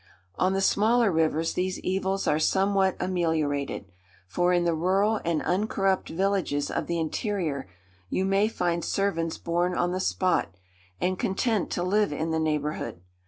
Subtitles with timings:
[0.33, 3.85] On the smaller rivers these evils are somewhat ameliorated;
[4.27, 7.67] for in the rural and uncorrupt villages of the interior,
[8.09, 10.55] you may find servants born on the spot,
[10.99, 13.01] and content to live in the neighbourhood.